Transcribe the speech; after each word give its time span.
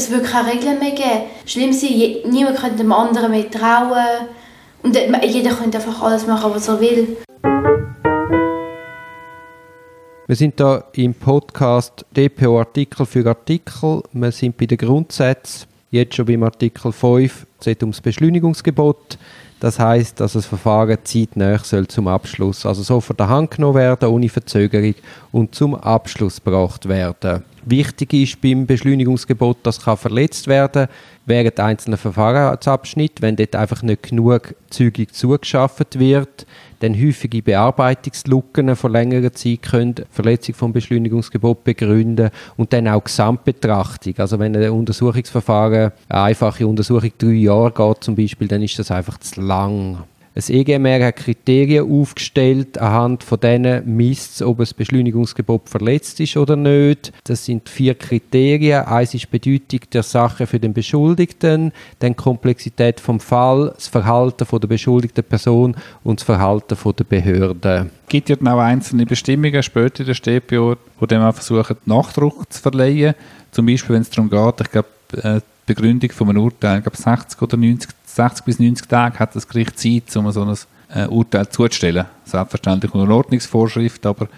es 0.00 0.10
wird 0.10 0.24
keine 0.24 0.52
Regeln 0.52 0.78
mehr 0.78 0.92
geben. 0.92 1.24
Schlimm 1.44 1.70
ist, 1.70 1.82
niemand 1.82 2.56
könnte 2.56 2.78
dem 2.78 2.92
anderen 2.92 3.30
mehr 3.30 3.50
trauen. 3.50 4.28
Und 4.82 4.96
jeder 4.96 5.50
könnte 5.50 5.76
einfach 5.76 6.02
alles 6.02 6.26
machen, 6.26 6.50
was 6.54 6.68
er 6.68 6.80
will. 6.80 7.18
Wir 10.26 10.36
sind 10.36 10.54
hier 10.56 10.84
im 10.94 11.12
Podcast 11.12 12.06
DPO 12.16 12.60
Artikel 12.60 13.04
für 13.04 13.26
Artikel. 13.26 14.02
Wir 14.12 14.32
sind 14.32 14.56
bei 14.56 14.64
den 14.64 14.78
Grundsätzen. 14.78 15.66
Jetzt 15.90 16.14
schon 16.14 16.24
beim 16.24 16.44
Artikel 16.44 16.92
5. 16.92 17.46
Es 17.60 17.66
geht 17.66 17.82
ums 17.82 18.00
Beschleunigungsgebot. 18.00 19.18
Das 19.60 19.78
heißt, 19.78 20.18
dass 20.18 20.32
das 20.32 20.46
Verfahren 20.46 20.96
zeitnah 21.04 21.58
soll 21.58 21.86
zum 21.86 22.08
Abschluss, 22.08 22.64
also 22.64 22.82
so 22.82 23.00
von 23.00 23.16
der 23.18 23.28
Hand 23.28 23.50
genommen 23.50 23.74
werden, 23.74 24.08
ohne 24.08 24.30
Verzögerung 24.30 24.94
und 25.32 25.54
zum 25.54 25.74
Abschluss 25.74 26.42
gebracht 26.42 26.88
werden. 26.88 27.44
Wichtig 27.66 28.14
ist 28.14 28.40
beim 28.40 28.64
Beschleunigungsgebot, 28.64 29.58
das 29.62 29.82
kann 29.82 29.98
verletzt 29.98 30.46
werden 30.46 30.88
während 31.26 31.60
einzelner 31.60 31.98
Verfahrensabschnitte, 31.98 33.22
wenn 33.22 33.36
dort 33.36 33.54
einfach 33.54 33.82
nicht 33.82 34.04
genug 34.04 34.54
zügig 34.70 35.14
zugeschafft 35.14 35.98
wird, 35.98 36.46
dann 36.80 36.94
häufige 36.94 37.42
Bearbeitungslücken 37.42 38.74
von 38.74 38.92
längerer 38.92 39.32
Zeit 39.32 39.62
können 39.62 39.94
Verletzung 40.10 40.54
vom 40.54 40.72
Beschleunigungsgebot 40.72 41.62
begründen 41.62 42.30
und 42.56 42.72
dann 42.72 42.88
auch 42.88 43.04
Gesamtbetrachtung. 43.04 44.14
Also 44.16 44.38
wenn 44.38 44.56
ein 44.56 44.70
Untersuchungsverfahren, 44.70 45.92
eine 46.08 46.22
einfache 46.22 46.66
Untersuchung 46.66 47.12
drei 47.18 47.28
Jahre 47.28 47.49
geht 47.50 48.04
zum 48.04 48.16
Beispiel, 48.16 48.48
dann 48.48 48.62
ist 48.62 48.78
das 48.78 48.90
einfach 48.90 49.18
zu 49.18 49.40
lang. 49.40 50.04
Das 50.32 50.48
EGMR 50.48 51.04
hat 51.06 51.16
Kriterien 51.16 51.90
aufgestellt, 51.90 52.78
anhand 52.78 53.24
von 53.24 53.40
denen 53.40 53.96
misst 53.96 54.40
ob 54.42 54.58
das 54.58 54.72
Beschleunigungsgebot 54.72 55.68
verletzt 55.68 56.20
ist 56.20 56.36
oder 56.36 56.54
nicht. 56.54 57.12
Das 57.24 57.44
sind 57.44 57.68
vier 57.68 57.96
Kriterien. 57.96 58.84
Eins 58.84 59.12
ist 59.12 59.30
Bedeutung 59.30 59.80
der 59.92 60.04
Sache 60.04 60.46
für 60.46 60.60
den 60.60 60.72
Beschuldigten, 60.72 61.72
dann 61.98 62.14
Komplexität 62.14 63.00
vom 63.00 63.18
Fall, 63.18 63.72
das 63.74 63.88
Verhalten 63.88 64.46
von 64.46 64.60
der 64.60 64.68
beschuldigten 64.68 65.24
Person 65.24 65.76
und 66.04 66.20
das 66.20 66.24
Verhalten 66.24 66.76
von 66.76 66.94
der 66.94 67.04
Behörde. 67.04 67.90
Es 68.04 68.08
gibt 68.08 68.28
ja 68.28 68.36
auch 68.36 68.60
einzelne 68.60 69.06
Bestimmungen 69.06 69.62
später 69.64 70.00
in 70.00 70.06
der 70.06 70.14
StPO, 70.14 70.76
die 71.00 71.06
dem 71.08 71.32
versuchen, 71.32 71.76
Nachdruck 71.86 72.52
zu 72.52 72.62
verleihen. 72.62 73.14
Zum 73.50 73.66
Beispiel, 73.66 73.96
wenn 73.96 74.02
es 74.02 74.10
darum 74.10 74.30
geht, 74.30 74.60
ich 74.60 74.70
glaube, 74.70 74.88
äh, 75.22 75.40
Begründung 75.74 76.10
von 76.10 76.28
einem 76.28 76.42
Urteil, 76.42 76.78
ich 76.78 76.84
glaube 76.84 76.96
60 76.96 77.40
oder 77.42 77.56
90 77.56 77.90
60 78.14 78.44
bis 78.44 78.58
90 78.58 78.88
Tage 78.88 79.18
hat 79.18 79.36
das 79.36 79.46
Gericht 79.46 79.78
Zeit, 79.78 80.14
um 80.16 80.30
so 80.30 80.42
ein 80.42 80.56
äh, 80.94 81.06
Urteil 81.06 81.48
zuzustellen. 81.48 82.06
Selbstverständlich 82.24 82.92
unter 82.92 83.14
Ordnungsvorschrift, 83.14 84.04
aber 84.04 84.28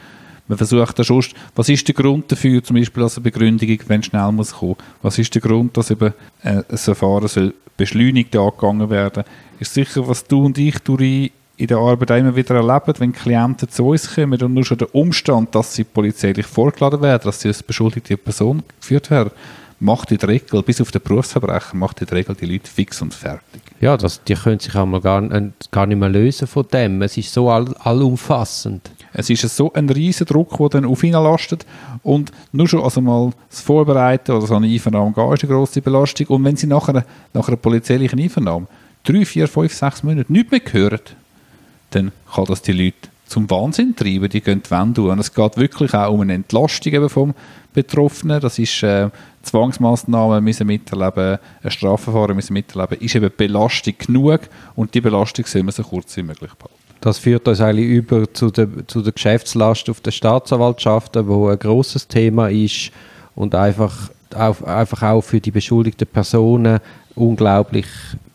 man 0.48 0.58
versucht 0.58 0.98
da 0.98 1.04
schon, 1.04 1.24
was 1.54 1.68
ist 1.68 1.86
der 1.88 1.94
Grund 1.94 2.30
dafür, 2.30 2.62
zum 2.62 2.76
Beispiel 2.76 3.02
als 3.02 3.16
eine 3.16 3.24
Begründung, 3.24 3.78
wenn 3.86 4.02
schnell 4.02 4.32
muss 4.32 4.52
kommen? 4.52 4.76
Was 5.00 5.18
ist 5.18 5.34
der 5.34 5.40
Grund, 5.40 5.76
dass 5.76 5.90
eben 5.90 6.12
äh, 6.42 6.62
ein 6.68 6.78
Verfahren 6.78 7.28
soll 7.28 7.54
beschleunigt 7.76 8.36
angegangen 8.36 8.90
werden? 8.90 9.24
Ist 9.58 9.74
sicher, 9.74 10.06
was 10.06 10.26
du 10.26 10.44
und 10.44 10.58
ich 10.58 10.78
durch 10.80 11.32
in 11.56 11.66
der 11.68 11.78
Arbeit 11.78 12.10
immer 12.10 12.34
wieder 12.34 12.56
erleben, 12.56 12.94
wenn 12.98 13.12
Klienten 13.12 13.68
zu 13.68 13.86
uns 13.86 14.14
kommen 14.14 14.42
und 14.42 14.54
nur 14.54 14.64
schon 14.64 14.78
der 14.78 14.92
Umstand, 14.94 15.54
dass 15.54 15.74
sie 15.74 15.84
polizeilich 15.84 16.46
vorgeladen 16.46 17.00
werden, 17.02 17.22
dass 17.24 17.40
sie 17.40 17.48
als 17.48 17.62
beschuldigte 17.62 18.16
Person 18.16 18.62
geführt 18.80 19.10
werden, 19.10 19.30
macht 19.82 20.12
in 20.12 20.18
der 20.18 20.28
Regel, 20.28 20.62
bis 20.62 20.80
auf 20.80 20.92
den 20.92 21.02
Berufsverbrecher, 21.02 21.76
macht 21.76 22.00
in 22.00 22.06
der 22.06 22.18
Regel 22.18 22.36
die 22.36 22.46
Leute 22.46 22.70
fix 22.70 23.02
und 23.02 23.12
fertig. 23.12 23.60
Ja, 23.80 23.96
das, 23.96 24.22
die 24.22 24.34
können 24.34 24.60
sich 24.60 24.74
einmal 24.76 25.00
gar, 25.00 25.20
gar 25.70 25.86
nicht 25.86 25.98
mehr 25.98 26.08
lösen 26.08 26.46
von 26.46 26.66
dem. 26.72 27.02
Es 27.02 27.16
ist 27.16 27.32
so 27.32 27.50
all, 27.50 27.74
allumfassend. 27.80 28.90
Es 29.12 29.28
ist 29.28 29.42
so 29.54 29.72
ein 29.72 29.90
riesen 29.90 30.26
Druck, 30.26 30.56
der 30.56 30.68
dann 30.68 30.84
auf 30.84 31.02
ihn 31.02 31.12
lastet 31.12 31.66
und 32.02 32.30
nur 32.52 32.68
schon 32.68 32.82
also 32.82 33.00
mal 33.00 33.32
das 33.50 33.60
Vorbereiten 33.60 34.32
oder 34.32 34.46
so 34.46 34.54
eine 34.54 34.68
Einvernahme 34.68 35.12
gehen, 35.12 35.32
ist 35.32 35.44
eine 35.44 35.52
grosse 35.52 35.82
Belastung. 35.82 36.28
Und 36.28 36.44
wenn 36.44 36.56
sie 36.56 36.68
nachher, 36.68 37.04
nach 37.34 37.48
einer 37.48 37.56
polizeilichen 37.56 38.20
Einvernahme 38.20 38.68
drei, 39.04 39.26
vier, 39.26 39.48
fünf, 39.48 39.74
sechs 39.74 40.02
Monate 40.02 40.32
nichts 40.32 40.52
mehr 40.52 40.60
hören, 40.70 41.00
dann 41.90 42.12
kann 42.32 42.44
das 42.46 42.62
die 42.62 42.72
Leute 42.72 43.08
zum 43.26 43.50
Wahnsinn 43.50 43.96
treiben, 43.96 44.28
die 44.28 44.42
gehen 44.42 44.62
die 44.64 44.70
Wände 44.70 45.02
Und 45.02 45.18
es 45.18 45.34
geht 45.34 45.56
wirklich 45.56 45.94
auch 45.94 46.12
um 46.12 46.20
eine 46.20 46.34
Entlastung 46.34 46.92
eben 46.92 47.08
vom 47.08 47.34
Betroffenen. 47.72 48.40
Das 48.40 48.58
ist 48.58 48.82
äh, 48.82 49.08
Zwangsmaßnahmen 49.42 50.42
müssen 50.42 50.66
miterleben, 50.66 51.38
ein 51.62 51.70
Strafverfahren 51.70 52.36
müssen 52.36 52.52
miterleben, 52.52 52.98
ist 52.98 53.14
eben 53.14 53.30
Belastung 53.36 53.94
genug 53.98 54.40
und 54.76 54.94
die 54.94 55.00
Belastung 55.00 55.46
soll 55.46 55.62
man 55.62 55.72
so 55.72 55.82
kurz 55.82 56.16
wie 56.16 56.22
möglich 56.22 56.52
behalten. 56.54 56.76
Das 57.00 57.18
führt 57.18 57.48
uns 57.48 57.60
eigentlich 57.60 57.88
über 57.88 58.32
zu 58.32 58.50
der, 58.50 58.68
zu 58.86 59.02
der 59.02 59.12
Geschäftslast 59.12 59.90
auf 59.90 60.00
der 60.00 60.12
Staatsanwaltschaften, 60.12 61.26
wo 61.26 61.48
ein 61.48 61.58
großes 61.58 62.06
Thema 62.06 62.48
ist 62.48 62.92
und 63.34 63.56
einfach, 63.56 64.10
auch, 64.34 64.62
einfach 64.62 65.02
auch 65.02 65.20
für 65.22 65.40
die 65.40 65.50
beschuldigten 65.50 66.06
Personen 66.06 66.78
unglaublich 67.16 67.86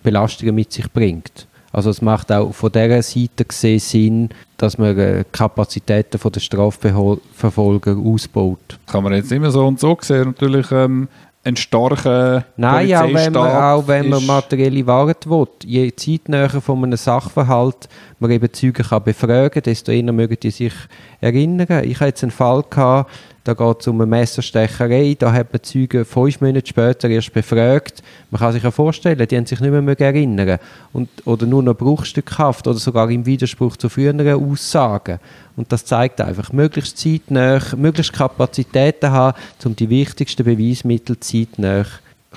Belastungen 0.03 0.55
mit 0.55 0.73
sich 0.73 0.91
bringt. 0.91 1.47
Also 1.77 1.91
es 1.91 2.01
macht 2.01 2.31
auch 2.31 2.55
von 2.55 2.71
dieser 2.71 3.03
Seite 3.03 3.45
gesehen 3.45 3.77
Sinn, 3.77 4.29
dass 4.57 4.79
man 4.79 4.97
äh, 4.97 5.23
Kapazitäten 5.31 6.19
der 6.19 6.39
Strafverfolger 6.39 7.95
ausbaut. 7.95 8.79
Kann 8.87 9.03
man 9.03 9.13
jetzt 9.13 9.31
immer 9.31 9.51
so 9.51 9.67
und 9.67 9.79
so 9.79 9.95
sehen, 10.01 10.29
natürlich 10.29 10.71
ähm, 10.71 11.07
ein 11.43 11.55
starker 11.55 12.45
Nein, 12.55 12.91
auch 12.95 13.13
wenn 13.13 13.31
man, 13.31 13.51
auch 13.51 13.87
wenn 13.87 14.09
man 14.09 14.25
materielle 14.25 14.87
Wahrheit 14.87 15.29
will. 15.29 15.45
Je 15.65 15.95
zeitnäher 15.95 16.49
von 16.49 16.83
einem 16.83 16.97
Sachverhalt 16.97 17.87
man 18.17 18.31
eben 18.31 18.51
Zeugen 18.51 18.83
kann 18.83 19.03
befragen 19.03 19.51
kann, 19.51 19.61
desto 19.61 19.91
eher 19.91 20.11
mögen 20.11 20.37
die 20.41 20.49
sich 20.49 20.73
erinnern. 21.21 21.83
Ich 21.83 21.97
hatte 21.97 22.07
jetzt 22.07 22.23
einen 22.23 22.31
Fall, 22.31 22.63
gehabt, 22.67 23.11
da 23.47 23.53
geht 23.53 23.79
es 23.79 23.87
um 23.87 24.01
eine 24.01 24.07
Messerstecherei, 24.07 25.15
da 25.17 25.31
hat 25.31 25.53
man 25.53 25.63
Zeugen 25.63 26.03
fünf 26.03 26.41
Monate 26.41 26.67
später 26.67 27.09
erst 27.09 27.31
befragt. 27.31 28.03
Man 28.29 28.41
kann 28.41 28.51
sich 28.51 28.61
ja 28.61 28.71
vorstellen, 28.71 29.25
die 29.25 29.37
haben 29.37 29.45
sich 29.45 29.61
nicht 29.61 29.71
mehr 29.71 30.01
erinnern 30.01 30.59
und, 30.91 31.07
oder 31.25 31.45
nur 31.45 31.63
noch 31.63 31.75
bruchstückhaft 31.75 32.67
oder 32.67 32.77
sogar 32.77 33.09
im 33.09 33.25
Widerspruch 33.25 33.77
zu 33.77 33.87
früheren 33.87 34.27
Aussagen. 34.27 35.19
Und 35.55 35.71
das 35.71 35.85
zeigt 35.85 36.19
einfach, 36.19 36.51
möglichst 36.51 36.97
zeitnah, 36.97 37.61
möglichst 37.77 38.11
Kapazitäten 38.11 39.11
haben, 39.11 39.37
um 39.63 39.75
die 39.75 39.89
wichtigsten 39.89 40.43
Beweismittel 40.43 41.17
zeitnah 41.17 41.85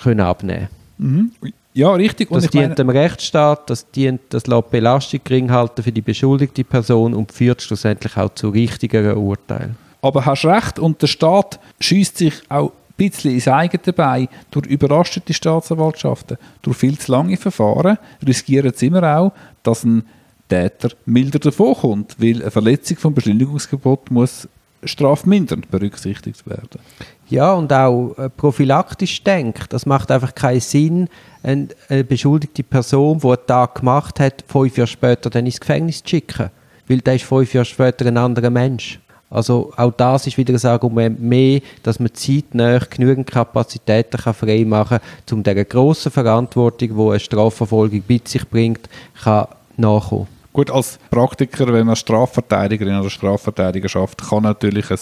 können 0.00 0.20
abnehmen 0.20 0.69
mhm. 0.99 1.32
Ja, 1.72 1.93
richtig. 1.93 2.31
Und 2.31 2.43
das 2.43 2.50
dient 2.50 2.78
dem 2.78 2.88
Rechtsstaat, 2.88 3.70
das 3.70 3.88
dient, 3.91 4.20
das 4.31 4.47
lässt 4.49 4.70
Belastung 4.70 5.20
gering 5.22 5.50
halten 5.50 5.82
für 5.82 5.93
die 5.93 6.03
beschuldigte 6.03 6.65
Person 6.65 7.15
und 7.15 7.32
führt 7.32 7.62
schlussendlich 7.62 8.16
auch 8.16 8.34
zu 8.34 8.49
richtigeren 8.49 9.16
Urteilen. 9.16 9.76
Aber 10.03 10.25
hast 10.25 10.44
recht, 10.44 10.78
und 10.78 11.03
der 11.03 11.06
Staat 11.06 11.61
schießt 11.81 12.19
sich 12.19 12.34
auch 12.49 12.71
ein 12.71 12.94
bisschen 12.97 13.34
ins 13.34 13.49
eigene 13.49 13.93
Bein 13.93 14.28
durch 14.50 14.66
überraschte 14.66 15.33
Staatsanwaltschaften, 15.33 16.38
durch 16.62 16.77
viel 16.77 16.99
zu 16.99 17.12
lange 17.12 17.37
Verfahren, 17.37 17.99
riskieren 18.27 18.72
sie 18.75 18.87
immer 18.87 19.19
auch, 19.19 19.33
dass 19.62 19.84
ein 19.84 20.05
Täter 20.49 20.91
milder 21.06 21.38
davonkommt, 21.38 22.16
weil 22.19 22.43
eine 22.43 22.50
Verletzung 22.50 22.97
vom 22.97 23.15
Beschleunigungsgebot 23.15 24.11
muss 24.11 24.49
strafmindernd 24.84 25.71
berücksichtigt 25.71 26.47
werden. 26.47 26.81
Ja, 27.28 27.53
und 27.53 27.72
auch 27.72 28.15
äh, 28.17 28.28
prophylaktisch 28.28 29.22
denkt. 29.22 29.72
Das 29.72 29.87
macht 29.87 30.11
einfach 30.11 30.34
keinen 30.34 30.61
Sinn, 30.61 31.09
eine, 31.43 31.69
eine 31.88 32.05
beschuldigte 32.05 32.62
Person, 32.62 33.19
die 33.19 33.27
einen 33.27 33.47
Tag 33.47 33.77
gemacht 33.77 34.21
hat, 34.21 34.44
fünf 34.47 34.77
Jahre 34.77 34.88
später 34.88 35.31
dann 35.31 35.47
ins 35.47 35.61
Gefängnis 35.61 36.03
zu 36.03 36.09
schicken. 36.09 36.50
Weil 36.88 37.00
der 37.00 37.17
ist 37.17 37.25
fünf 37.25 37.55
Jahre 37.55 37.67
später 37.67 38.06
ein 38.06 38.17
anderer 38.17 38.50
Mensch. 38.50 38.99
Also 39.30 39.72
auch 39.76 39.92
das 39.92 40.26
ist 40.26 40.36
wieder 40.36 40.54
ein 40.54 40.70
Argument 40.70 41.20
mehr, 41.20 41.60
dass 41.84 42.00
man 42.00 42.12
zeitnah 42.12 42.78
genügend 42.78 43.30
Kapazitäten 43.30 44.20
kann 44.20 44.34
frei 44.34 44.64
machen 44.66 44.98
kann, 44.98 45.36
um 45.36 45.42
dieser 45.44 45.64
grossen 45.64 46.10
Verantwortung, 46.10 46.96
die 46.96 47.10
eine 47.10 47.20
Strafverfolgung 47.20 48.02
mit 48.08 48.26
sich 48.26 48.48
bringt, 48.48 48.88
kann 49.22 49.46
nachkommen. 49.76 50.26
Gut, 50.52 50.69
als 50.69 50.98
Praktiker, 51.10 51.72
wenn 51.72 51.86
man 51.86 51.94
Strafverteidigerin 51.94 52.98
oder 52.98 53.08
Strafverteidiger 53.08 53.88
schafft, 53.88 54.28
kann 54.28 54.42
natürlich 54.42 54.90
ein 54.90 54.98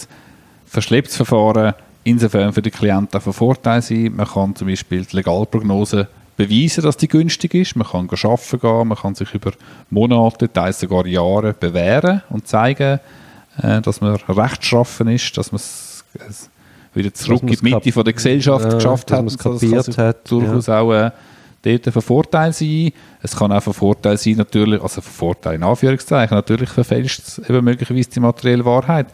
verschlepptes 0.67 1.15
Verfahren 1.15 1.73
insofern 2.03 2.53
für 2.53 2.61
den 2.61 2.71
Klienten 2.71 3.19
von 3.19 3.33
Vorteil 3.33 3.81
sein. 3.81 4.13
Man 4.15 4.27
kann 4.27 4.55
zum 4.55 4.67
Beispiel 4.67 5.05
die 5.05 5.15
Legalprognose 5.15 6.07
beweisen, 6.37 6.83
dass 6.83 6.97
die 6.97 7.07
günstig 7.07 7.55
ist. 7.55 7.75
Man 7.75 7.87
kann 7.87 8.07
arbeiten 8.09 8.59
gehen, 8.59 8.87
man 8.87 8.97
kann 8.97 9.15
sich 9.15 9.33
über 9.33 9.51
Monate, 9.89 10.53
teils 10.53 10.79
sogar 10.79 11.07
Jahre 11.07 11.53
bewähren 11.53 12.21
und 12.29 12.47
zeigen, 12.47 12.99
äh, 13.61 13.81
dass 13.81 14.01
man 14.01 14.15
rechtschaffen 14.15 15.07
ist, 15.09 15.37
dass 15.37 15.51
man 15.51 15.59
es 15.59 16.49
wieder 16.93 17.13
zurück 17.13 17.43
in 17.43 17.49
die 17.49 17.73
Mitte 17.73 17.91
von 17.91 18.03
der 18.03 18.13
Gesellschaft 18.13 18.65
ja, 18.65 18.73
geschafft 18.73 19.11
hat. 19.11 19.25
Dass 19.25 19.33
es 19.33 19.37
kapiert 19.37 19.97
hat. 19.97 20.31
Durchaus 20.31 20.67
ja. 20.67 20.79
auch 20.79 20.93
äh, 20.93 21.11
dort 21.61 21.93
von 21.93 22.01
Vorteil 22.01 22.53
sein. 22.53 22.91
Es 23.21 23.35
kann 23.35 23.51
auch 23.51 23.63
von 23.63 23.73
Vorteil 23.73 24.17
sein, 24.17 24.35
natürlich, 24.35 24.81
also 24.81 25.01
von 25.01 25.13
Vorteil 25.13 25.55
in 25.55 25.63
Anführungszeichen, 25.63 26.35
natürlich 26.35 26.69
verfälscht 26.69 27.19
es 27.19 27.37
eben 27.49 27.63
möglicherweise 27.63 28.09
die 28.09 28.19
materielle 28.19 28.65
Wahrheit. 28.65 29.07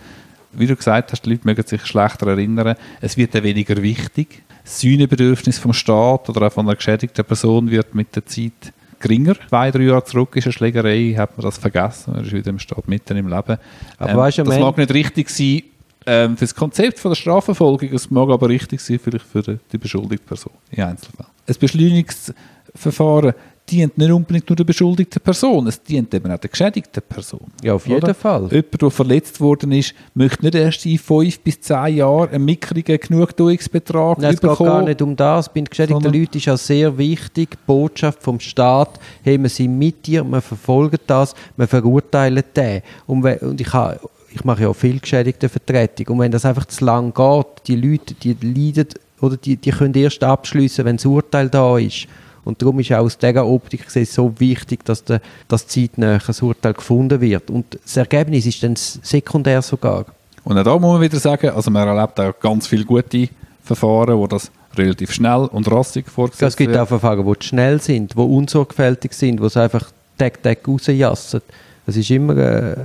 Wie 0.53 0.67
du 0.67 0.75
gesagt 0.75 1.11
hast, 1.11 1.23
die 1.23 1.31
Leute 1.31 1.41
mögen 1.45 1.65
sich 1.65 1.85
schlechter 1.85 2.27
erinnern. 2.27 2.75
Es 3.01 3.17
wird 3.17 3.35
dann 3.35 3.43
weniger 3.43 3.81
wichtig. 3.81 4.43
Das 4.63 4.79
Sühnebedürfnis 4.79 5.59
vom 5.59 5.73
Staat 5.73 6.29
oder 6.29 6.47
auch 6.47 6.53
von 6.53 6.65
einer 6.65 6.75
geschädigten 6.75 7.25
Person 7.25 7.69
wird 7.69 7.93
mit 7.93 8.15
der 8.15 8.25
Zeit 8.25 8.73
geringer. 8.99 9.35
Zwei, 9.49 9.71
drei 9.71 9.83
Jahre 9.83 10.03
zurück 10.03 10.35
ist 10.35 10.45
eine 10.45 10.53
Schlägerei, 10.53 11.15
hat 11.17 11.37
man 11.37 11.45
das 11.45 11.57
vergessen. 11.57 12.15
Er 12.15 12.21
ist 12.21 12.31
wieder 12.31 12.49
im 12.49 12.59
Staat 12.59 12.87
mitten 12.87 13.17
im 13.17 13.27
Leben. 13.27 13.57
Aber 13.97 14.09
ähm, 14.11 14.17
weißt 14.17 14.39
das 14.39 14.59
mag 14.59 14.77
nicht 14.77 14.93
richtig 14.93 15.29
sein 15.29 15.63
ähm, 16.05 16.37
für 16.37 16.45
das 16.45 16.55
Konzept 16.55 16.99
von 16.99 17.11
der 17.11 17.15
Strafverfolgung, 17.15 17.89
es 17.91 18.11
mag 18.11 18.29
aber 18.29 18.47
richtig 18.49 18.79
sein, 18.79 18.99
vielleicht 18.99 19.25
für 19.25 19.41
die 19.41 19.77
beschuldigte 19.77 20.25
Person 20.25 20.53
in 20.71 20.83
Einzelfällen. 20.83 21.29
Ein 21.47 21.55
Beschleunigungsverfahren 21.59 23.33
dient 23.69 23.97
nicht 23.97 24.11
unbedingt 24.11 24.49
nur 24.49 24.55
der 24.55 24.63
beschuldigten 24.63 25.21
Person, 25.21 25.67
es 25.67 25.81
dient 25.81 26.13
eben 26.13 26.31
auch 26.31 26.37
der 26.37 26.49
geschädigten 26.49 27.01
Person. 27.07 27.47
Ja, 27.63 27.73
auf 27.73 27.87
jeden 27.87 28.03
Oder? 28.03 28.13
Fall. 28.13 28.47
Jemand, 28.51 28.81
der 28.81 28.91
verletzt 28.91 29.39
worden 29.41 29.71
ist, 29.71 29.93
möchte 30.13 30.43
nicht 30.43 30.55
erst 30.55 30.85
in 30.85 30.97
fünf 30.97 31.39
bis 31.39 31.61
zehn 31.61 31.97
Jahren 31.97 32.29
einen 32.29 32.45
mickrigen 32.45 32.99
Genugtuungsbetrag 32.99 34.19
Nein, 34.19 34.33
es 34.33 34.41
geht 34.41 34.57
gar 34.57 34.83
nicht 34.83 35.01
um 35.01 35.15
das. 35.15 35.49
Bei 35.49 35.61
den 35.61 35.65
geschädigten 35.65 36.13
Leuten 36.13 36.37
ist 36.37 36.49
auch 36.49 36.57
sehr 36.57 36.97
wichtig, 36.97 37.51
die 37.51 37.57
Botschaft 37.65 38.21
vom 38.21 38.39
Staat, 38.39 38.99
hey, 39.23 39.41
wir 39.41 39.49
sind 39.49 39.77
mit 39.77 40.05
dir, 40.05 40.23
wir 40.23 40.41
verfolgen 40.41 40.99
das, 41.07 41.33
wir 41.57 41.67
verurteilen 41.67 42.43
den. 42.55 42.81
Und, 43.07 43.25
und 43.41 43.59
ich, 43.59 43.73
habe, 43.73 43.99
ich 44.31 44.43
mache 44.43 44.63
ja 44.63 44.69
auch 44.69 44.75
viel 44.75 44.99
geschädigte 44.99 45.49
Vertretung. 45.49 46.07
Und 46.07 46.19
wenn 46.19 46.31
das 46.31 46.45
einfach 46.45 46.65
zu 46.65 46.85
lang 46.85 47.13
geht, 47.13 47.67
die 47.67 47.75
Leute, 47.75 48.13
die 48.13 48.37
leiden, 48.41 48.87
oder 49.21 49.37
die, 49.37 49.55
die 49.55 49.71
können 49.71 49.93
erst 49.93 50.23
abschließen, 50.23 50.85
wenn 50.85 50.97
das 50.97 51.05
Urteil 51.05 51.49
da 51.49 51.77
ist. 51.77 52.07
Und 52.45 52.61
darum 52.61 52.79
ist 52.79 52.91
auch 52.93 52.99
aus 52.99 53.17
dieser 53.17 53.45
Optik 53.45 53.85
gesehen 53.85 54.05
so 54.05 54.31
wichtig, 54.39 54.85
dass 54.85 55.03
der, 55.03 55.19
das 55.47 55.67
zeitnah 55.67 56.19
ein 56.25 56.35
Urteil 56.41 56.73
gefunden 56.73 57.19
wird. 57.19 57.49
Und 57.49 57.77
das 57.83 57.97
Ergebnis 57.97 58.45
ist 58.45 58.63
dann 58.63 58.75
sekundär 58.75 59.61
sogar. 59.61 60.05
Und 60.43 60.57
auch 60.57 60.63
da 60.63 60.73
muss 60.77 60.93
man 60.93 61.01
wieder 61.01 61.19
sagen, 61.19 61.49
also 61.49 61.71
man 61.71 61.87
erlebt 61.87 62.19
auch 62.19 62.39
ganz 62.39 62.67
viele 62.67 62.85
gute 62.85 63.29
Verfahren, 63.63 64.15
wo 64.15 64.27
das 64.27 64.51
relativ 64.77 65.11
schnell 65.11 65.49
und 65.51 65.69
rassig 65.71 66.07
vorgesetzt 66.07 66.43
Es 66.53 66.55
gibt 66.55 66.71
wird. 66.71 66.81
auch 66.81 66.87
Verfahren, 66.87 67.25
die 67.25 67.45
schnell 67.45 67.81
sind, 67.81 68.13
die 68.13 68.19
unsorgfältig 68.19 69.13
sind, 69.13 69.39
die 69.39 69.45
es 69.45 69.57
einfach 69.57 69.91
Tag, 70.17 70.41
Tag 70.43 70.67
rausjassen. 70.67 71.41
Es 71.87 71.97
ist 71.97 72.11
immer 72.11 72.37
äh, 72.37 72.75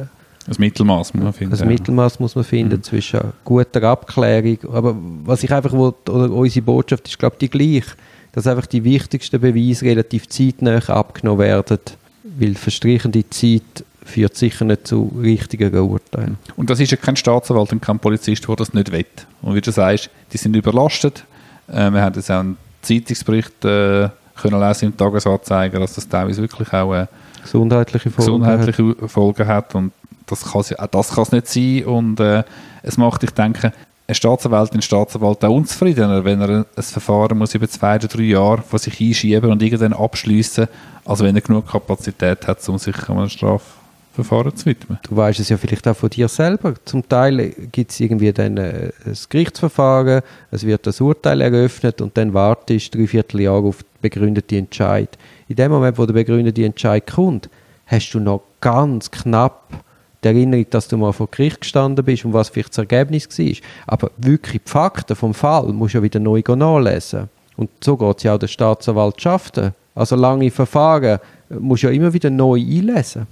Das 0.46 0.58
Mittelmaß, 0.58 1.12
muss 1.14 1.22
man 1.22 1.32
finden. 1.32 1.60
ein 1.60 1.68
Mittelmaß 1.68 2.18
muss 2.18 2.34
man 2.34 2.44
finden 2.44 2.82
zwischen 2.82 3.20
guter 3.44 3.82
Abklärung. 3.82 4.58
Aber 4.72 4.96
was 5.24 5.42
ich 5.42 5.52
einfach 5.52 5.72
will, 5.72 5.92
oder 6.08 6.30
unsere 6.30 6.64
Botschaft 6.64 7.06
ist, 7.08 7.18
glaube 7.18 7.36
ich, 7.38 7.50
die 7.50 7.58
gleiche, 7.58 7.94
dass 8.32 8.47
einfach 8.47 8.67
die 8.67 8.85
wichtigsten 8.85 9.41
Beweise 9.41 9.85
relativ 9.85 10.29
zeitnah 10.29 10.79
abgenommen 10.88 11.41
werden, 11.41 11.79
weil 12.23 12.55
verstrichende 12.55 13.29
Zeit 13.29 13.85
führt 14.05 14.37
sicher 14.37 14.65
nicht 14.65 14.87
zu 14.87 15.12
richtigen 15.21 15.75
Urteilen. 15.75 16.38
Und 16.56 16.71
das 16.71 16.81
ist 16.81 16.91
ja 16.91 16.97
kein 16.97 17.17
Staatsanwalt 17.17 17.73
und 17.73 17.82
kein 17.82 17.99
Polizist, 17.99 18.47
der 18.49 18.56
das 18.56 18.73
nicht 18.73 18.91
will. 18.91 19.05
Und 19.43 19.55
wie 19.55 19.61
du 19.61 19.71
sagst, 19.71 20.11
die 20.32 20.37
sind 20.37 20.56
überlastet. 20.56 21.25
Äh, 21.69 21.91
wir 21.91 22.03
haben 22.03 22.15
jetzt 22.15 22.31
auch 22.31 22.41
einen 22.41 22.56
Zeitungsbericht 22.82 23.65
äh, 23.65 24.09
können 24.41 24.61
lesen 24.61 24.87
im 24.87 24.97
Tagesanzeiger, 24.97 25.81
dass 25.81 25.94
das 25.94 26.09
teilweise 26.09 26.41
wirklich 26.41 26.73
auch 26.73 26.94
äh, 26.94 27.06
Gesundheitliche 27.43 28.11
Folgen. 28.11 28.47
hat. 28.47 28.61
gesundheitliche 28.61 29.09
Folgen 29.09 29.47
hat 29.47 29.75
und 29.75 29.93
das 30.27 30.44
kann 30.44 30.61
auch 30.61 30.87
das 30.87 31.15
kann 31.15 31.23
es 31.23 31.32
nicht 31.32 31.47
sein 31.49 31.85
und 31.85 32.21
äh, 32.21 32.44
es 32.82 32.97
macht, 32.97 33.23
ich 33.23 33.31
denke, 33.31 33.73
ein 34.10 34.14
Staatsanwalt, 34.14 34.72
ein 34.74 34.82
Staatsanwalt 34.82 35.44
auch 35.44 35.54
unzufriedener, 35.54 36.24
wenn 36.24 36.40
er 36.40 36.66
ein 36.76 36.82
Verfahren 36.82 37.38
muss 37.38 37.54
über 37.54 37.68
zwei 37.68 37.94
oder 37.94 38.08
drei 38.08 38.22
Jahre 38.22 38.62
von 38.62 38.78
sich 38.78 39.00
einschieben 39.00 39.50
und 39.50 39.62
irgendwann 39.62 39.92
abschließen, 39.92 40.66
als 41.04 41.20
wenn 41.20 41.36
er 41.36 41.42
genug 41.42 41.68
Kapazität 41.68 42.46
hat, 42.46 42.68
um 42.68 42.76
sich 42.78 43.08
einem 43.08 43.28
Strafverfahren 43.28 44.56
zu 44.56 44.66
widmen. 44.66 44.98
Du 45.04 45.16
weißt 45.16 45.38
es 45.38 45.48
ja 45.48 45.56
vielleicht 45.56 45.86
auch 45.86 45.96
von 45.96 46.10
dir 46.10 46.26
selber. 46.28 46.74
Zum 46.84 47.08
Teil 47.08 47.54
gibt 47.70 47.92
es 47.92 48.00
irgendwie 48.00 48.32
dann 48.32 48.56
äh, 48.56 48.90
ein 49.06 49.16
Gerichtsverfahren, 49.28 50.22
es 50.50 50.66
wird 50.66 50.86
das 50.86 51.00
Urteil 51.00 51.40
eröffnet 51.40 52.00
und 52.00 52.16
dann 52.16 52.34
wartest 52.34 52.92
du 52.92 52.98
drei 52.98 53.06
Vierteljahre 53.06 53.68
auf 53.68 53.78
den 53.78 54.00
begründeten 54.02 54.58
Entscheid. 54.58 55.16
In 55.46 55.54
dem 55.54 55.70
Moment, 55.70 55.96
wo 55.98 56.04
der 56.04 56.14
begründete 56.14 56.64
Entscheid 56.64 57.06
kommt, 57.06 57.48
hast 57.86 58.10
du 58.10 58.18
noch 58.18 58.42
ganz 58.60 59.10
knapp 59.10 59.84
die 60.22 60.28
Erinnerung, 60.28 60.67
dass 60.70 60.88
du 60.88 60.96
mal 60.96 61.12
vor 61.12 61.28
Gericht 61.31 61.62
gestanden 61.62 62.05
bist 62.05 62.25
und 62.25 62.32
was 62.32 62.50
vielleicht 62.50 62.70
das 62.70 62.78
Ergebnis 62.78 63.28
war. 63.38 63.55
Aber 63.87 64.11
wirklich 64.19 64.62
die 64.62 64.70
Fakten 64.70 65.17
vom 65.17 65.34
Fall 65.34 65.72
musst 65.72 65.94
du 65.94 65.99
ja 65.99 66.02
wieder 66.02 66.20
neu 66.20 66.43
nachlesen. 66.46 67.28
Und 67.56 67.70
so 67.82 67.96
geht 67.96 68.19
es 68.19 68.22
ja 68.25 68.34
auch 68.34 68.38
den 68.38 68.49
Staatsanwaltschaften. 68.49 69.72
Also 69.94 70.17
lange 70.17 70.50
Verfahren 70.50 71.19
äh, 71.50 71.55
musst 71.55 71.82
du 71.82 71.88
ja 71.88 71.93
immer 71.93 72.12
wieder 72.12 72.31
neu 72.31 72.58
einlesen. 72.58 73.26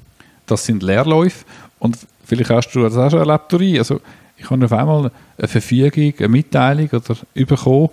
das 0.46 0.64
sind 0.64 0.82
Leerläufe 0.82 1.44
und 1.78 1.98
vielleicht 2.24 2.50
hast 2.50 2.72
du 2.72 2.82
das 2.82 2.96
auch 2.96 3.10
schon 3.10 3.20
erlebt, 3.20 3.52
Dori. 3.52 3.78
also 3.78 4.00
ich 4.36 4.50
habe 4.50 4.64
auf 4.64 4.72
einmal 4.72 5.10
eine 5.36 5.48
Verfügung, 5.48 6.14
eine 6.18 6.28
Mitteilung 6.28 6.88
oder 6.90 7.16
bekommen 7.34 7.90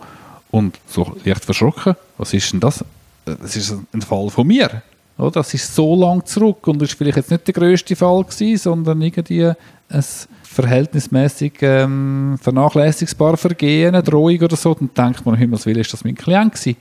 und 0.51 0.80
so 0.88 1.15
leicht 1.24 1.44
verschrocken, 1.44 1.95
was 2.18 2.33
ist 2.33 2.51
denn 2.53 2.59
das? 2.59 2.83
Das 3.25 3.56
ist 3.56 3.75
ein 3.94 4.01
Fall 4.01 4.30
von 4.30 4.45
mir, 4.45 4.81
oder? 5.17 5.31
das 5.31 5.53
ist 5.53 5.73
so 5.73 5.95
lang 5.95 6.25
zurück 6.25 6.67
und 6.67 6.81
das 6.81 6.89
ist 6.89 6.97
vielleicht 6.97 7.17
jetzt 7.17 7.31
nicht 7.31 7.47
der 7.47 7.53
grösste 7.53 7.95
Fall 7.95 8.23
gewesen, 8.23 8.57
sondern 8.57 9.01
irgendwie 9.01 9.45
ein 9.89 10.03
verhältnismäßig 10.44 11.53
ähm, 11.62 12.38
vernachlässigbares 12.41 13.39
Vergehen, 13.41 13.94
eine 13.94 14.03
Drohung 14.03 14.39
oder 14.41 14.56
so, 14.56 14.73
dann 14.73 14.89
denkt 14.95 15.25
man, 15.25 15.35
Himmels 15.35 15.65
Willen, 15.65 15.79
ist 15.81 15.94
das 15.94 16.03
mein 16.03 16.15
Klient 16.15 16.53
gewesen. 16.53 16.77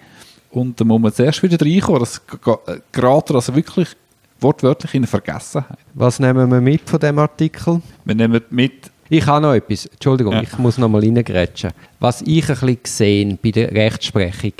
Und 0.50 0.80
dann 0.80 0.88
muss 0.88 1.00
man 1.00 1.12
zuerst 1.12 1.42
wieder 1.42 1.60
reinkommen, 1.60 2.00
das 2.00 2.20
g- 2.26 2.36
gerät 2.92 3.30
er 3.30 3.34
also 3.36 3.54
wirklich 3.54 3.88
wortwörtlich 4.40 4.94
in 4.94 5.06
Vergessenheit. 5.06 5.78
Was 5.94 6.18
nehmen 6.20 6.50
wir 6.50 6.60
mit 6.60 6.88
von 6.88 7.00
dem 7.00 7.18
Artikel? 7.18 7.82
Wir 8.04 8.14
nehmen 8.14 8.40
mit, 8.50 8.90
Ich 9.08 9.26
habe 9.26 9.42
noch 9.42 9.52
etwas. 9.54 9.86
Entschuldigung, 9.86 10.32
Ja. 10.34 10.42
ich 10.42 10.56
muss 10.58 10.78
noch 10.78 10.88
mal 10.88 11.00
reingrätschen. 11.02 11.70
Was 11.98 12.22
ich 12.22 12.48
ein 12.48 12.54
bisschen 12.54 12.82
gesehen 12.82 13.38
bei 13.42 13.50
der 13.50 13.72
Rechtsprechung, 13.72 14.52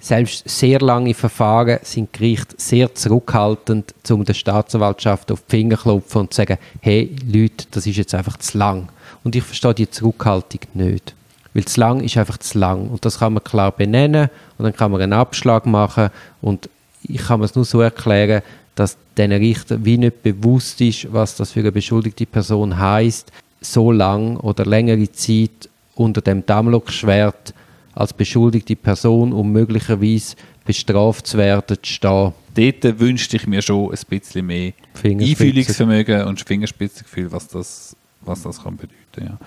selbst 0.00 0.48
sehr 0.48 0.80
lange 0.80 1.14
Verfahren 1.14 1.80
sind 1.82 2.12
Gerichte 2.12 2.54
sehr 2.56 2.94
zurückhaltend, 2.94 3.94
um 4.10 4.24
der 4.24 4.34
Staatsanwaltschaft 4.34 5.32
auf 5.32 5.42
die 5.42 5.56
Finger 5.56 5.76
klopfen 5.76 6.22
und 6.22 6.32
zu 6.32 6.38
sagen, 6.38 6.58
hey 6.80 7.14
Leute, 7.26 7.66
das 7.70 7.86
ist 7.86 7.96
jetzt 7.96 8.14
einfach 8.14 8.36
zu 8.38 8.58
lang. 8.58 8.88
Und 9.24 9.34
ich 9.34 9.42
verstehe 9.42 9.74
die 9.74 9.90
Zurückhaltung 9.90 10.60
nicht. 10.74 11.14
Weil 11.52 11.64
zu 11.64 11.80
lang 11.80 12.00
ist 12.00 12.16
einfach 12.16 12.38
zu 12.38 12.58
lang. 12.58 12.88
Und 12.88 13.04
das 13.04 13.18
kann 13.18 13.32
man 13.32 13.42
klar 13.42 13.72
benennen 13.72 14.30
und 14.56 14.64
dann 14.64 14.76
kann 14.76 14.92
man 14.92 15.00
einen 15.00 15.12
Abschlag 15.12 15.66
machen 15.66 16.10
und 16.40 16.68
ich 17.02 17.18
kann 17.18 17.40
mir 17.40 17.46
es 17.46 17.54
nur 17.54 17.64
so 17.64 17.80
erklären, 17.80 18.42
dass 18.74 18.96
den 19.16 19.32
Richter 19.32 19.84
wie 19.84 19.98
nicht 19.98 20.22
bewusst 20.22 20.80
ist, 20.80 21.12
was 21.12 21.36
das 21.36 21.52
für 21.52 21.60
eine 21.60 21.72
beschuldigte 21.72 22.26
Person 22.26 22.78
heißt, 22.78 23.32
so 23.60 23.90
lang 23.90 24.36
oder 24.36 24.64
längere 24.64 25.10
Zeit 25.10 25.68
unter 25.94 26.20
dem 26.20 26.46
Damoklesschwert 26.46 27.54
als 27.98 28.12
beschuldigte 28.12 28.76
Person, 28.76 29.32
um 29.32 29.50
möglicherweise 29.50 30.36
bestraft 30.64 31.26
zu 31.26 31.36
werden, 31.36 31.76
zu 31.82 31.92
stehen. 31.92 32.32
dort 32.54 33.00
wünschte 33.00 33.36
ich 33.36 33.46
mir 33.46 33.60
schon 33.60 33.90
ein 33.90 33.98
bisschen 34.08 34.46
mehr. 34.46 34.72
Einfühlungsvermögen 35.02 36.22
und 36.22 36.40
Fingerspitzengefühl, 36.40 37.32
was 37.32 37.48
das, 37.48 37.96
was 38.20 38.42
das 38.42 38.62
kann 38.62 38.76
bedeuten. 38.76 38.94
Ja. 39.16 39.38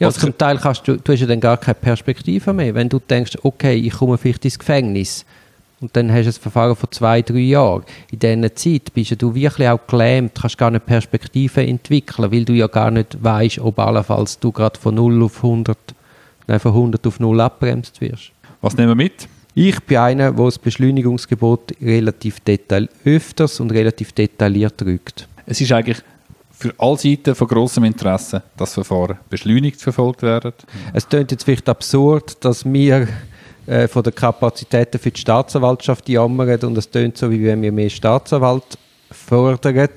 Ja, 0.00 0.08
Was 0.08 0.18
zum 0.18 0.36
Teil 0.36 0.58
kannst 0.58 0.88
du, 0.88 0.96
du 0.96 1.12
hast 1.12 1.20
ja 1.20 1.26
dann 1.26 1.38
gar 1.38 1.56
keine 1.56 1.76
Perspektive 1.76 2.52
mehr. 2.52 2.74
Wenn 2.74 2.88
du 2.88 2.98
denkst, 2.98 3.38
okay, 3.44 3.74
ich 3.74 3.92
komme 3.92 4.18
vielleicht 4.18 4.44
ins 4.44 4.58
Gefängnis 4.58 5.24
und 5.80 5.94
dann 5.94 6.10
hast 6.12 6.24
du 6.24 6.30
ein 6.30 6.42
Verfahren 6.42 6.74
von 6.74 6.90
zwei, 6.90 7.22
drei 7.22 7.38
Jahren. 7.38 7.84
In 8.10 8.18
dieser 8.18 8.54
Zeit 8.56 8.92
bist 8.92 9.22
du 9.22 9.34
wirklich 9.36 9.68
auch 9.68 9.86
gelähmt, 9.86 10.32
kannst 10.34 10.58
gar 10.58 10.72
nicht 10.72 10.84
Perspektive 10.84 11.64
entwickeln, 11.64 12.32
weil 12.32 12.44
du 12.44 12.54
ja 12.54 12.66
gar 12.66 12.90
nicht 12.90 13.22
weißt, 13.22 13.60
ob 13.60 13.78
allenfalls 13.78 14.40
du 14.40 14.50
gerade 14.50 14.80
von 14.80 14.96
0 14.96 15.22
auf 15.22 15.36
100, 15.44 15.78
von 16.58 16.72
100 16.72 17.06
auf 17.06 17.20
0 17.20 17.40
abbremst 17.40 18.00
wirst. 18.00 18.32
was 18.60 18.76
nehmen 18.76 18.88
wir 18.88 18.94
mit? 18.94 19.28
Ich 19.54 19.80
bin 19.80 19.98
einer, 19.98 20.32
der 20.32 20.44
das 20.44 20.58
Beschleunigungsgebot 20.58 21.72
relativ 21.80 22.40
detail 22.40 22.88
öfters 23.04 23.60
und 23.60 23.72
relativ 23.72 24.12
detailliert 24.12 24.80
rückt. 24.82 25.28
Es 25.46 25.60
ist 25.60 25.72
eigentlich 25.72 25.98
für 26.50 26.72
alle 26.78 26.98
Seiten 26.98 27.34
von 27.34 27.48
grossem 27.48 27.84
Interesse, 27.84 28.42
dass 28.56 28.74
Verfahren 28.74 29.18
beschleunigt 29.28 29.80
verfolgt 29.80 30.22
werden. 30.22 30.52
Es 30.92 31.08
klingt 31.08 31.32
jetzt 31.32 31.44
vielleicht 31.44 31.68
absurd, 31.68 32.44
dass 32.44 32.64
wir 32.64 33.08
äh, 33.66 33.88
von 33.88 34.02
den 34.02 34.14
Kapazitäten 34.14 34.98
für 34.98 35.10
die 35.10 35.20
Staatsanwaltschaft 35.20 36.08
jammern 36.08 36.60
und 36.60 36.76
es 36.76 36.90
klingt 36.90 37.16
so, 37.16 37.30
wie 37.30 37.44
wenn 37.44 37.62
wir 37.62 37.72
mehr 37.72 37.90
Staatsanwalt 37.90 38.78
fördern. 39.10 39.88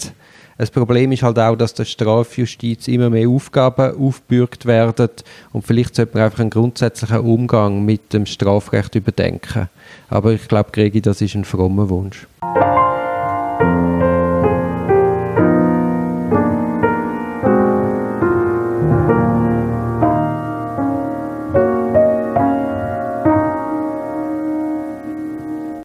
Das 0.63 0.71
Problem 0.71 1.11
ist 1.11 1.23
halt 1.23 1.37
auch, 1.39 1.57
dass 1.57 1.73
der 1.73 1.83
Strafjustiz 1.83 2.87
immer 2.87 3.09
mehr 3.09 3.27
Aufgaben 3.27 3.97
aufgebürgt 3.99 4.65
werden 4.65 5.09
und 5.51 5.67
vielleicht 5.67 5.93
sollte 5.93 6.15
man 6.15 6.23
einfach 6.23 6.39
einen 6.39 6.51
grundsätzlichen 6.51 7.19
Umgang 7.19 7.83
mit 7.83 8.13
dem 8.13 8.25
Strafrecht 8.25 8.95
überdenken. 8.95 9.67
Aber 10.07 10.31
ich 10.31 10.47
glaube, 10.47 10.71
Gregi, 10.71 11.01
das 11.01 11.19
ist 11.19 11.35
ein 11.35 11.43
frommer 11.43 11.89
Wunsch. 11.89 12.27